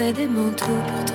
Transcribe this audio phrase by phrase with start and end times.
[0.00, 0.64] fait des manteaux.
[0.86, 1.09] Pourtant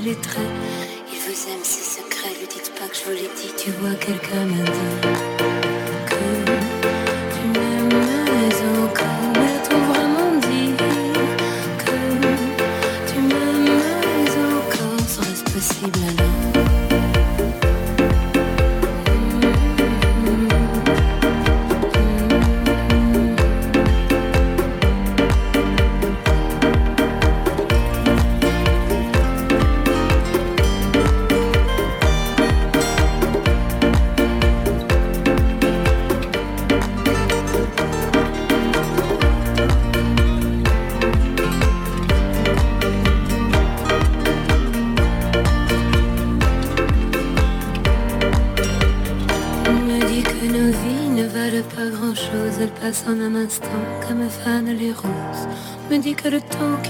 [0.00, 0.42] les traits.
[1.12, 3.94] Il vous aime, ses secrets, lui dites pas que je vous l'ai dit, tu vois,
[3.94, 5.29] quelqu'un m'a dit.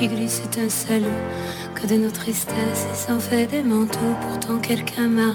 [0.01, 0.41] Qui glisse
[0.71, 1.07] salaud,
[1.75, 4.17] que de nos tristesses il s'en fait des manteaux.
[4.23, 5.35] Pourtant quelqu'un m'a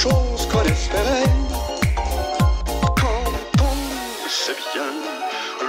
[0.00, 1.30] chose qu'on espérait.
[3.02, 4.92] Quand on sait bien,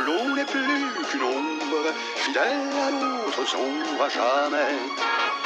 [0.06, 5.41] l'eau n'est plus qu'une ombre, fidèle à l'autre sombre à jamais.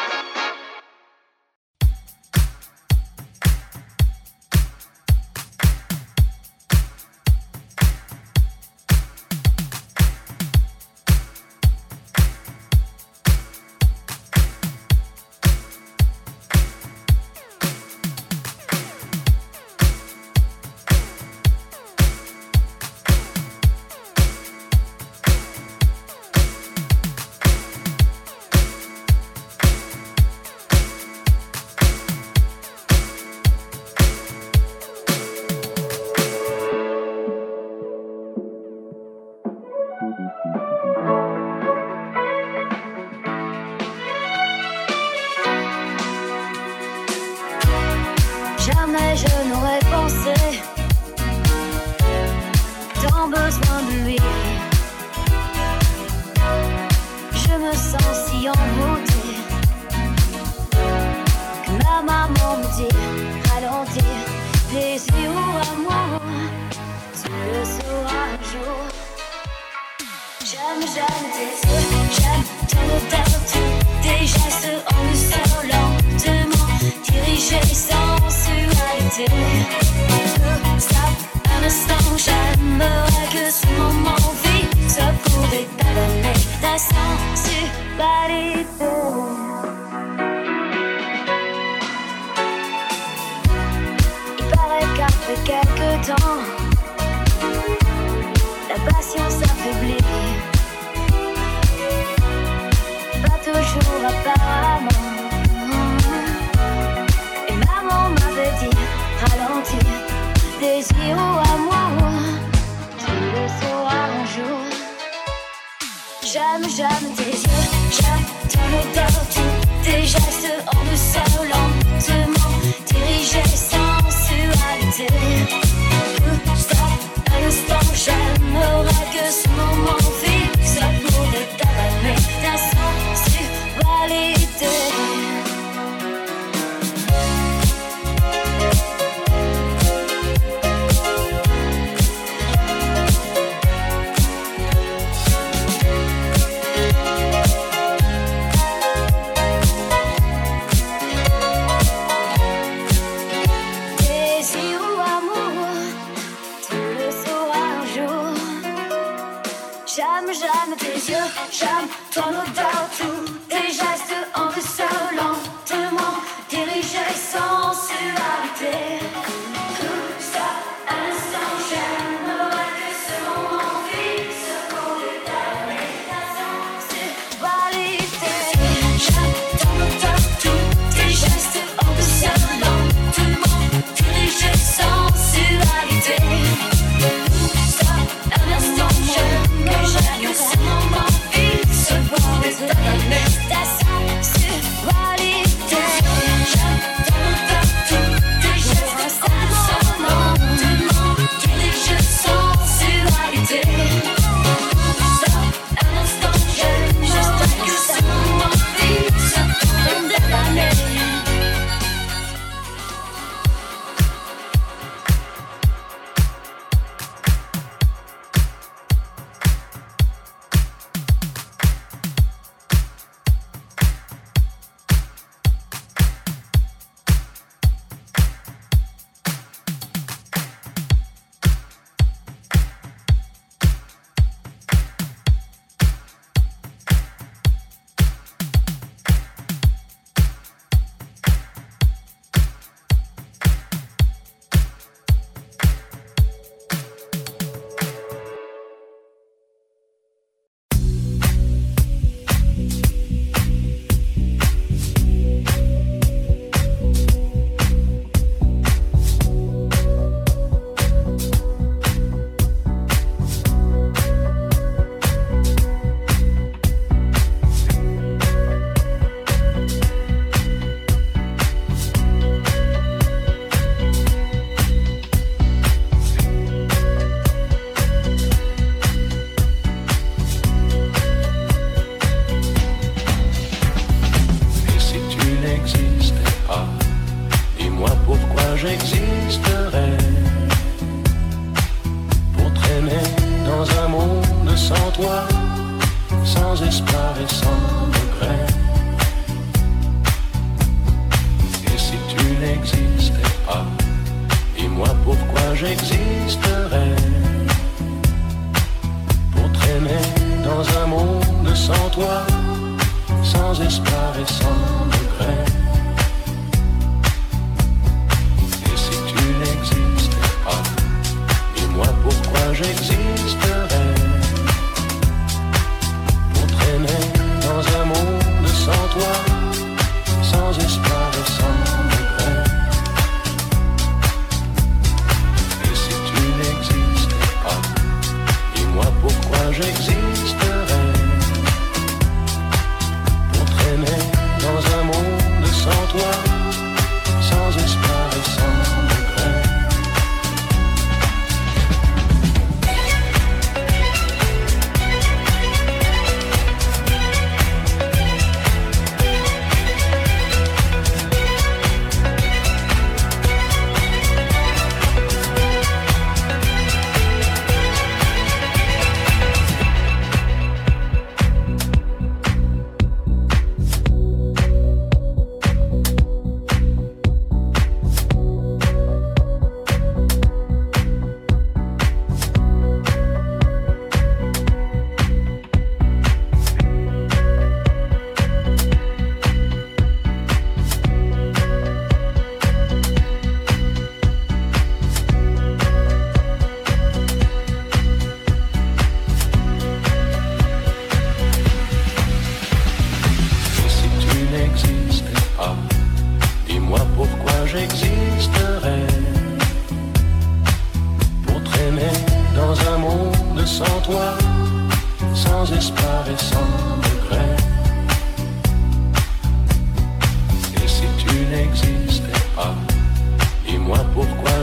[116.75, 117.47] J'aime tes yeux,
[117.89, 122.49] j'attends l'odeur du dégeste en me seul lentement
[122.85, 123.74] diriger.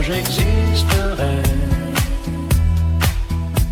[0.02, 1.42] j'existerai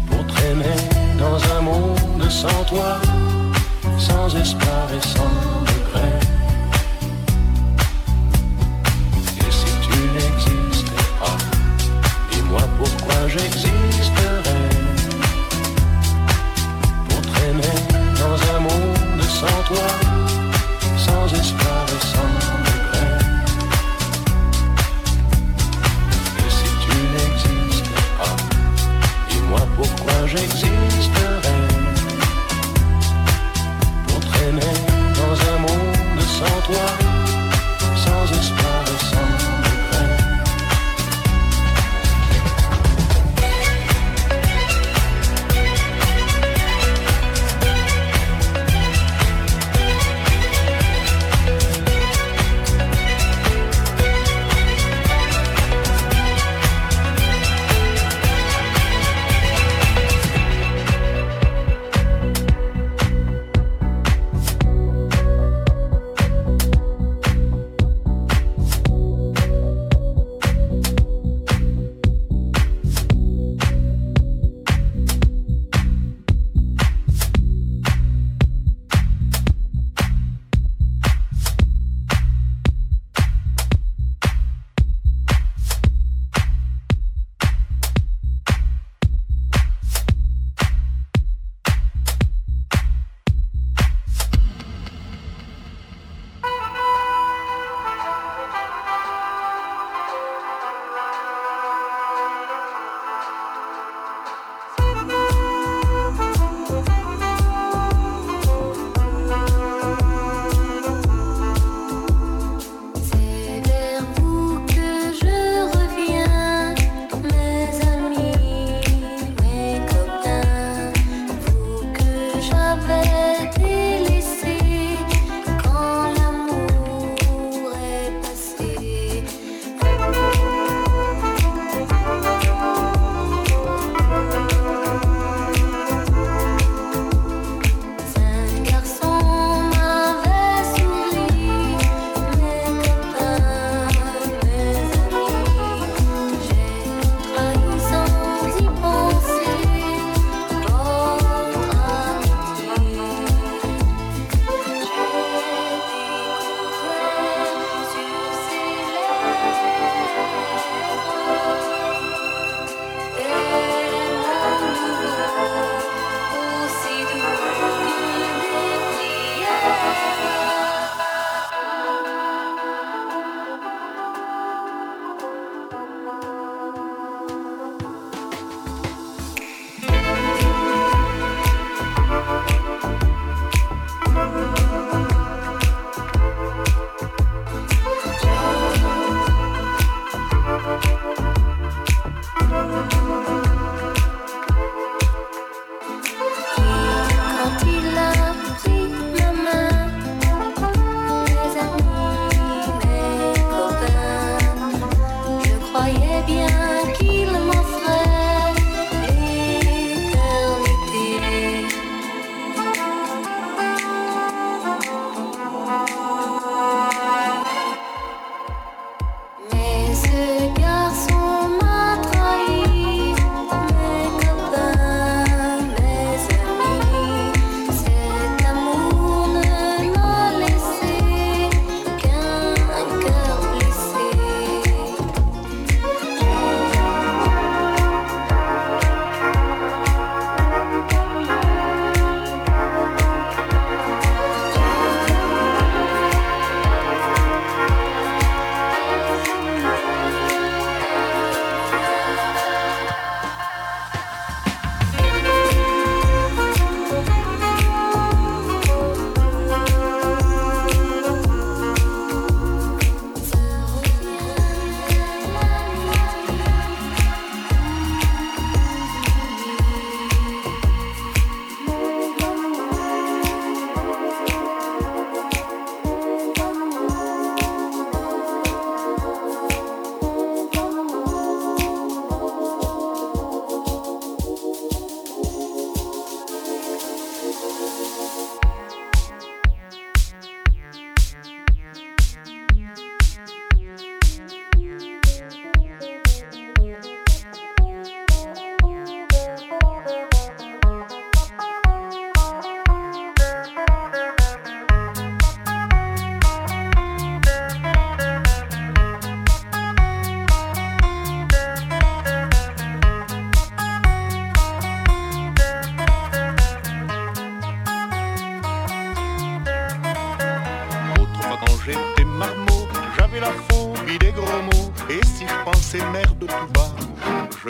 [0.08, 0.80] pour t'aimer
[1.18, 3.00] dans un monde sans toi,
[3.98, 5.32] sans espoir et sans
[5.70, 6.20] regret.
[9.38, 11.36] Et si tu n'existais pas,
[12.30, 13.69] dis-moi pourquoi j'existe.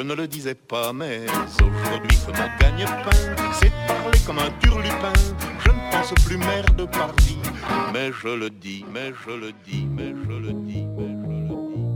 [0.00, 1.26] Je ne le disais pas, mais
[1.62, 3.10] aujourd'hui que mon gagne-pain,
[3.52, 5.12] c'est parler comme un turlupin.
[5.64, 7.38] Je ne pense plus merde partie,
[7.92, 11.42] mais je le dis, mais je le dis, mais je le dis, mais je le
[11.42, 11.90] dis.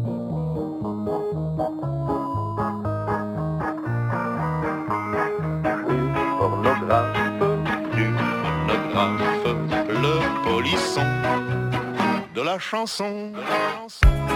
[5.89, 6.01] Du
[6.39, 7.17] pornographe,
[7.95, 8.07] du
[8.43, 9.47] phonographe,
[9.89, 11.14] le polisson
[12.59, 13.33] chanson.
[13.35, 14.34] La chanson.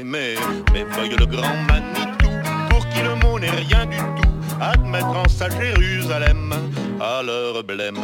[0.00, 0.36] Mais
[0.92, 2.30] feuille le grand Manitou,
[2.70, 6.52] pour qui le mot n'est rien du tout, admettre en sa Jérusalem
[7.00, 7.98] à leur blême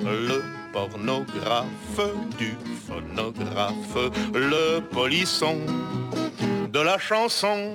[0.00, 2.00] le pornographe
[2.38, 5.56] du phonographe, le polisson.
[6.72, 7.74] De la chanson.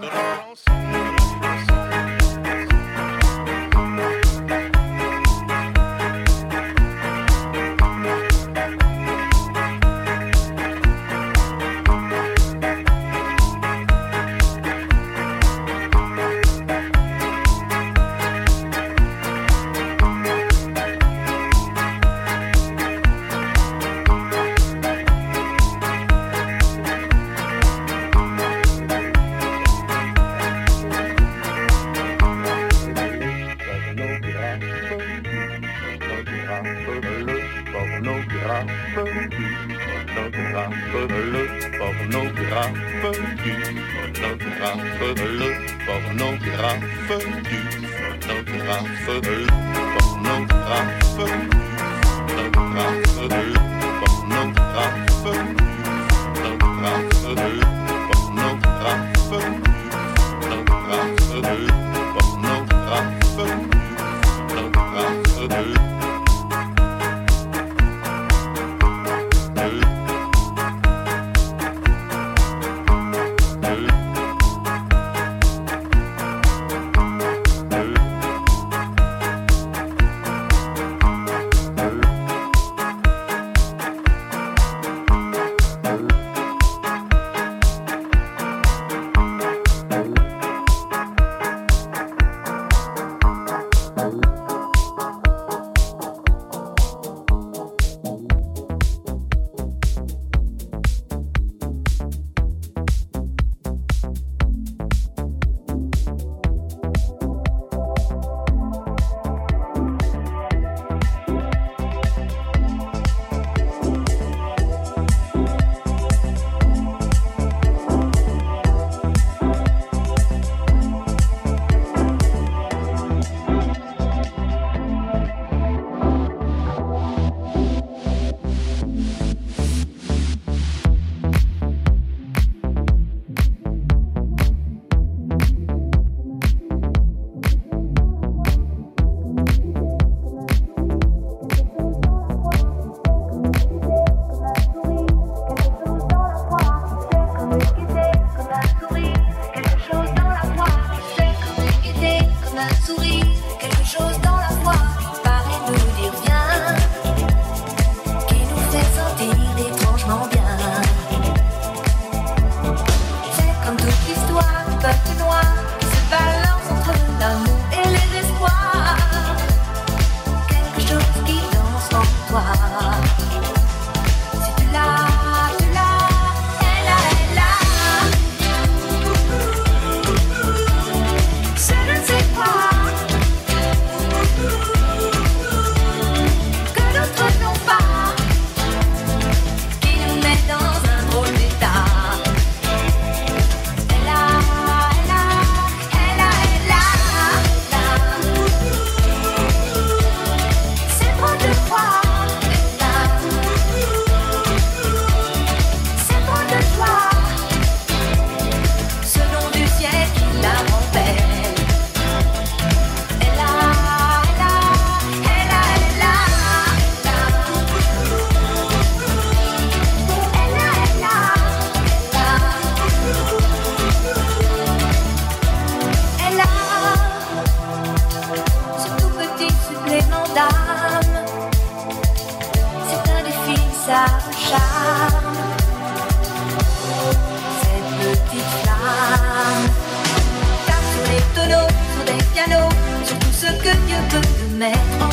[244.57, 245.04] met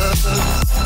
[0.00, 0.79] love.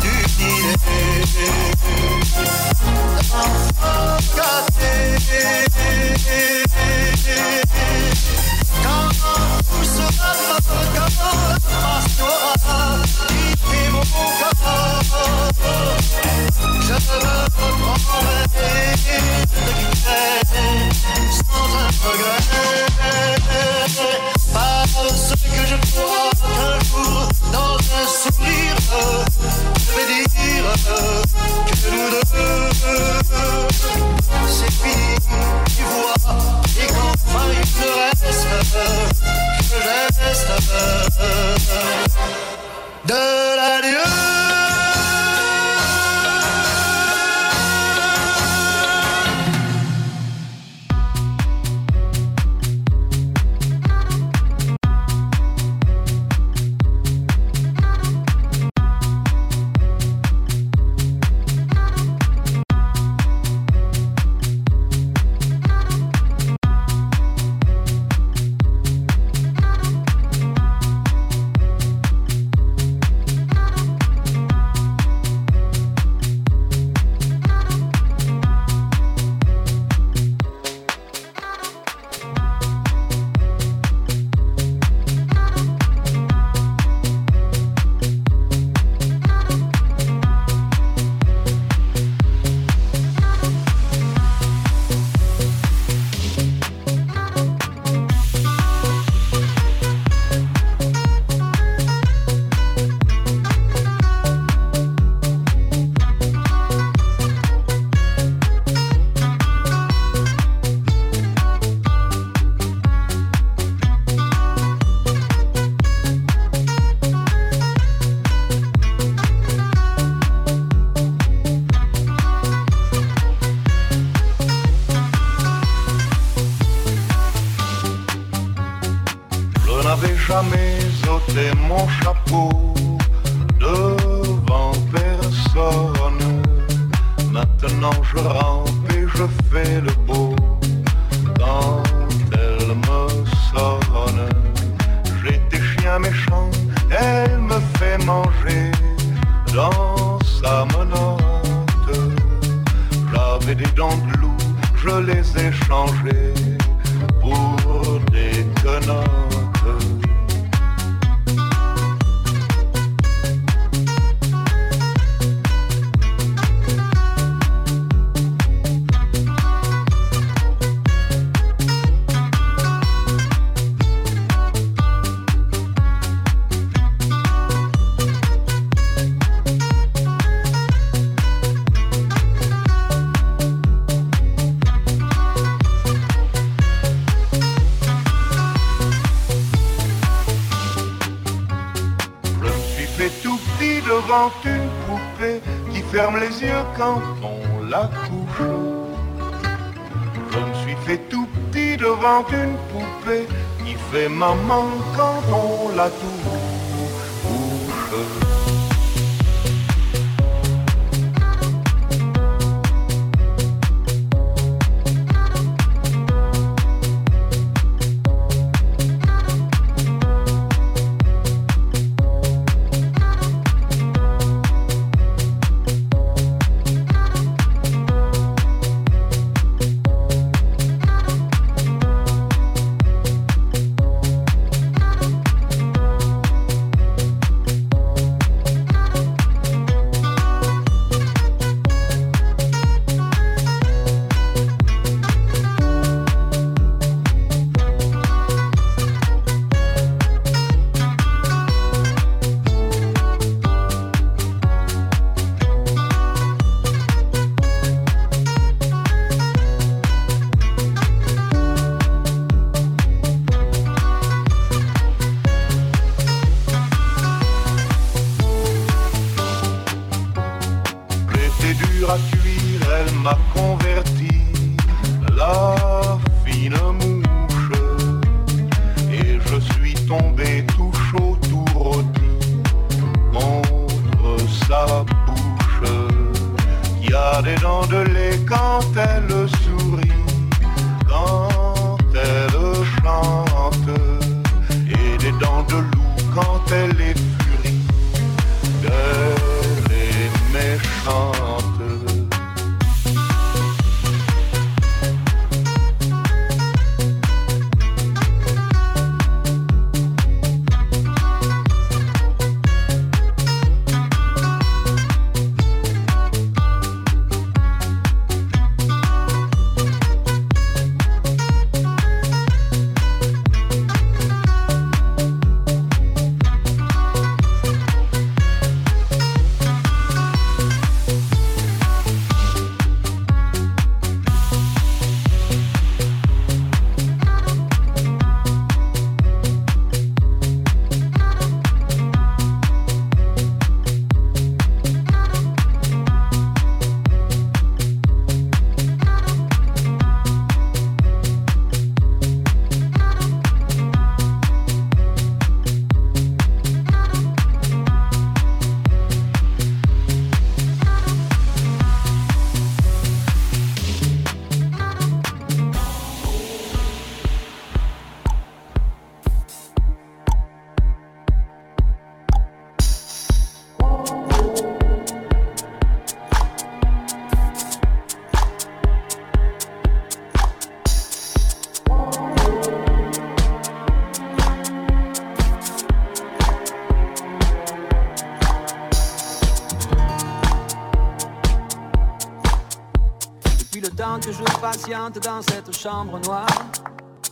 [394.67, 396.27] Dans cette chambre noire.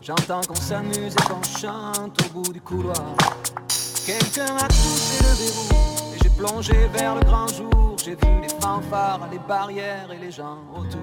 [0.01, 3.15] J'entends qu'on s'amuse et qu'on chante au bout du couloir.
[4.07, 7.97] Quelqu'un a touché le verrou et j'ai plongé vers le grand jour.
[8.03, 11.01] J'ai vu les fanfares, les barrières et les gens autour.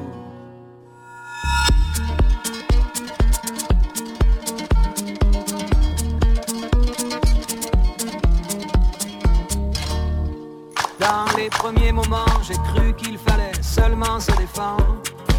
[11.00, 15.00] Dans les premiers moments, j'ai cru qu'il fallait seulement se défendre.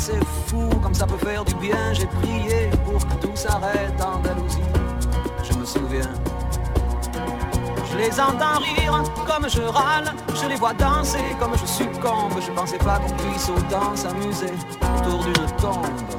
[0.00, 1.92] C'est fou comme ça peut faire du bien.
[1.92, 4.58] J'ai prié pour que tout s'arrête en Andalousie.
[5.42, 6.10] Je me souviens.
[7.90, 12.32] Je les entends rire comme je râle, je les vois danser comme je succombe.
[12.40, 14.54] Je pensais pas qu'on puisse autant s'amuser
[14.96, 16.09] autour d'une tombe.